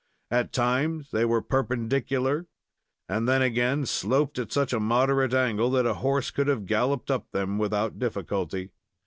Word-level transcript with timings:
At 0.31 0.51
times 0.51 1.11
they 1.11 1.25
were 1.25 1.43
perpendicular, 1.43 2.47
and 3.07 3.29
then 3.29 3.43
again 3.43 3.85
sloped 3.85 4.39
at 4.39 4.51
such 4.51 4.73
a 4.73 4.79
moderate 4.79 5.35
angle 5.35 5.69
that 5.73 5.85
a 5.85 5.93
horse 6.01 6.31
could 6.31 6.47
have 6.47 6.65
galloped 6.65 7.11
up 7.11 7.29
them 7.31 7.59
without 7.59 7.99
difficulty. 7.99 8.71